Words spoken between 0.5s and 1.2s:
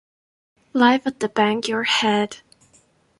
Live at